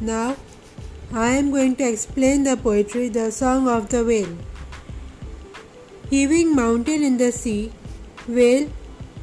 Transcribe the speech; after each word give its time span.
Now, 0.00 0.36
I 1.12 1.28
am 1.36 1.50
going 1.50 1.76
to 1.76 1.88
explain 1.88 2.42
the 2.42 2.56
poetry 2.56 3.08
The 3.08 3.32
Song 3.32 3.66
of 3.66 3.88
the 3.88 4.04
Whale. 4.04 4.36
Heaving 6.10 6.54
mountain 6.54 7.02
in 7.02 7.16
the 7.16 7.32
sea, 7.32 7.72
whale, 8.28 8.68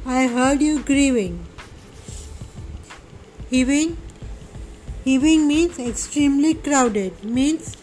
I 0.04 0.26
heard 0.26 0.60
you 0.60 0.82
grieving. 0.82 1.46
Heaving, 3.50 3.96
heaving 5.04 5.46
means 5.46 5.78
extremely 5.78 6.54
crowded, 6.54 7.24
means 7.24 7.76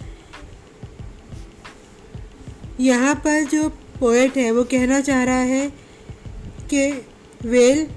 यहाँ 2.79 3.13
पर 3.23 3.43
जो 3.49 3.67
poet 3.99 4.37
है 4.37 4.51
वो 4.51 4.63
कहना 4.63 4.99
चाह 5.01 5.23
रहा 5.23 5.41
है 5.49 5.67
कि 6.69 6.85
वेल 7.45 7.87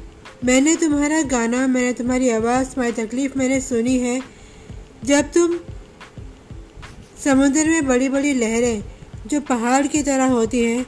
मैंने 0.44 0.74
तुम्हारा 0.76 1.20
गाना 1.30 1.66
मैंने 1.66 1.92
तुम्हारी 2.00 2.28
आवाज़ 2.30 2.74
तुम्हारी 2.74 2.92
तकलीफ़ 3.02 3.38
मैंने 3.38 3.60
सुनी 3.60 3.96
है 3.98 4.20
जब 5.04 5.30
तुम 5.32 5.58
समुद्र 7.24 7.64
में 7.68 7.86
बड़ी 7.86 8.08
बड़ी 8.08 8.32
लहरें 8.34 8.82
जो 9.26 9.40
पहाड़ 9.40 9.86
की 9.86 10.02
तरह 10.02 10.28
होती 10.28 10.62
हैं, 10.64 10.86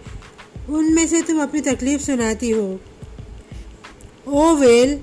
उनमें 0.68 1.06
से 1.06 1.20
तुम 1.22 1.40
अपनी 1.42 1.60
तकलीफ़ 1.62 2.02
सुनाती 2.02 2.50
हो। 2.50 2.78
ओ 4.28 4.54
whale 4.54 4.96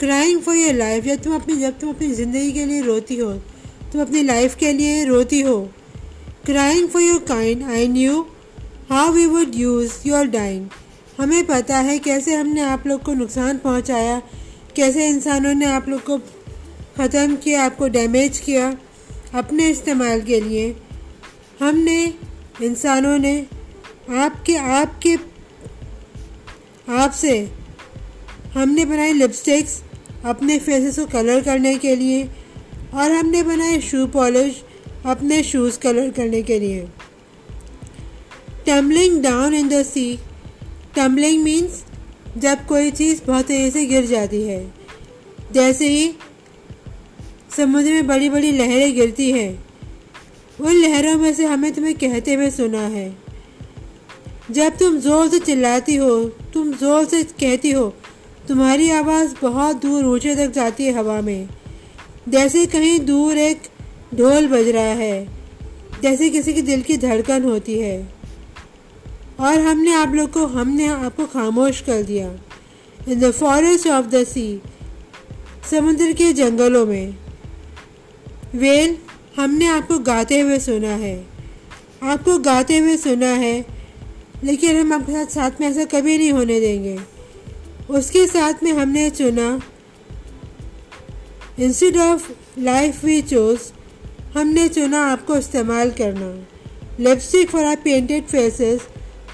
crying 0.00 0.40
for 0.42 0.56
your 0.56 0.74
life 0.74 1.04
जब 1.04 1.22
तुम 1.22 1.34
अपनी, 1.34 1.56
जब 1.56 1.78
तुम 1.78 1.90
अपनी 1.90 2.08
ज़िंदगी 2.10 2.52
के 2.52 2.64
लिए 2.64 2.82
रोती 2.82 3.16
हो, 3.16 3.32
तुम 3.92 4.00
अपनी 4.02 4.22
लाइफ 4.22 4.54
के 4.54 4.72
लिए 4.72 5.04
रोती 5.04 5.40
हो। 5.40 5.60
Crying 6.46 6.88
for 6.88 7.02
your 7.02 7.18
kind 7.28 7.62
I 7.64 7.88
knew 7.88 8.20
how 8.90 9.12
we 9.12 9.26
would 9.26 9.54
use 9.54 9.92
your 10.06 10.26
dying 10.28 10.68
हमें 11.20 11.46
पता 11.46 11.78
है 11.78 11.98
कैसे 11.98 12.34
हमने 12.34 12.60
आप 12.62 12.86
लोग 12.86 13.02
को 13.02 13.14
नुकसान 13.14 13.58
पहुँचाया, 13.58 14.20
कैसे 14.76 15.06
इंसानों 15.08 15.54
ने 15.54 15.66
आप 15.66 15.88
लोग 15.88 16.02
को 16.02 16.18
ख़त्म 16.98 17.36
किया, 17.36 17.64
आपको 17.64 17.88
डैमेज 17.88 18.38
किया 18.38 18.68
अपने 19.34 19.68
इस्तेमाल 19.70 20.20
के 20.22 20.40
लिए। 20.40 20.64
हमने, 21.60 22.02
इंसानों 22.62 23.18
ने 23.18 23.34
आपके 24.18 24.56
आपके, 24.56 25.14
आपसे 26.92 27.38
हमने 28.54 28.84
बनाई 28.84 29.12
लिपस्टिक्स 29.12 29.82
अपने 30.24 30.58
फेसेस 30.58 30.98
को 30.98 31.06
कलर 31.06 31.40
करने 31.40 31.74
के 31.78 31.94
लिए 31.96 32.22
और 32.94 33.10
हमने 33.12 33.42
बनाए 33.42 33.80
शू 33.80 34.06
पॉलिश 34.06 34.62
अपने 35.06 35.42
शूज़ 35.42 35.78
कलर 35.78 36.10
करने 36.10 36.42
के 36.42 36.58
लिए। 36.58 36.86
Tumbling 38.66 39.20
down 39.22 39.54
in 39.54 39.68
the 39.68 39.82
sea 39.82 40.18
tumbling 40.96 41.42
means 41.42 41.84
जब 42.38 42.66
कोई 42.66 42.90
चीज़ 42.90 43.22
बहुत 43.26 43.44
तेज़ी 43.44 43.70
से 43.70 43.86
गिर 43.86 44.06
जाती 44.06 44.42
है। 44.42 44.60
जैसे 45.52 45.88
ही 45.88 46.08
समुद्र 47.58 47.90
में 47.90 48.06
बड़ी 48.06 48.28
बड़ी 48.30 48.50
लहरें 48.52 48.94
गिरती 48.94 49.30
हैं। 49.32 49.64
उन 50.58 50.72
लहरों 50.72 51.14
में 51.14 51.32
से 51.34 51.44
हमें 51.44 51.72
तुम्हें 51.72 51.94
कहते 51.94 52.34
हुए 52.34 52.50
सुना 52.50 52.80
है। 52.80 53.08
जब 54.50 54.76
तुम 54.76 54.98
ज़ोर 54.98 55.28
से 55.28 55.38
चिल्लाती 55.38 55.96
हो, 55.96 56.24
तुम 56.54 56.72
ज़ोर 56.72 57.04
से 57.04 57.22
कहती 57.22 57.70
हो, 57.70 57.86
तुम्हारी 58.48 58.90
आवाज़ 58.90 59.34
बहुत 59.42 59.82
दूर 59.82 60.04
ऊँचे 60.04 60.34
तक 60.36 60.52
जाती 60.52 60.84
है 60.84 60.92
हवा 60.92 61.20
में। 61.20 61.48
जैसे 62.28 62.64
कहीं 62.66 62.98
दूर 63.00 63.38
एक 63.38 63.68
ढोल 64.14 64.46
बज 64.48 64.68
रहा 64.68 64.94
है, 64.94 65.28
जैसे 66.02 66.30
किसी 66.30 66.54
के 66.54 66.62
दिल 66.62 66.82
की 66.82 66.96
धड़कन 66.96 67.44
होती 67.44 67.78
है। 67.78 67.98
और 69.40 69.60
हमने 69.60 69.94
आप 69.94 70.14
लोग 70.14 70.32
को, 70.32 70.46
हमने 70.46 70.86
आपको 70.86 71.26
खामोश 71.26 71.80
कर 71.80 72.02
दिया। 72.02 72.32
In 73.08 73.20
the 73.20 73.30
forest 73.30 73.86
of 73.88 74.06
the 74.06 74.24
sea 74.24 74.60
समुद्र 75.70 76.12
के 76.12 76.32
जंगलों 76.32 76.86
में। 76.86 77.27
वेल, 78.54 78.96
हमने 79.36 79.66
आपको 79.66 79.98
गाते 79.98 80.40
हुए 80.40 80.58
सुना 80.58 80.88
है। 80.88 81.26
आपको 82.02 82.38
गाते 82.38 82.78
हुए 82.78 82.96
सुना 82.96 83.26
है, 83.26 83.64
लेकिन 84.44 84.76
हम 84.76 84.92
आपके 84.92 85.12
साथ 85.12 85.26
साथ 85.26 85.60
में 85.60 85.68
ऐसा 85.68 85.84
कभी 85.84 86.18
नहीं 86.18 86.32
होने 86.32 86.60
देंगे। 86.60 86.98
उसके 87.90 88.26
साथ 88.26 88.54
में 88.62 88.72
हमने 88.72 89.10
चुना 89.10 89.60
instead 91.58 91.96
of 91.96 92.32
life 92.58 93.04
we 93.04 93.22
chose 93.22 93.58
हमने 94.36 94.68
चुना 94.68 95.06
आपको 95.06 95.36
इस्तेमाल 95.36 95.90
करना। 95.90 96.46
Lipstick 97.00 97.50
for 97.50 97.64
our 97.64 97.76
painted 97.76 98.24
faces 98.24 98.80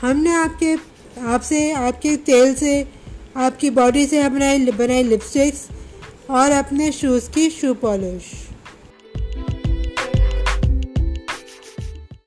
हमने 0.01 0.35
आपके, 0.35 0.75
आपसे, 1.21 1.73
आपके 1.73 2.17
तेल 2.17 2.55
से, 2.55 2.89
आपकी 3.37 3.71
बॉडी 3.71 4.07
से 4.07 4.29
बनाई 4.29 4.59
बनाई 4.59 5.03
लिपस्टिक्स 5.03 5.69
और 6.31 6.51
अपने 6.51 6.93
शूज़ 6.93 7.31
की 7.31 7.51
शू 7.51 7.75
पॉलिश 7.75 8.54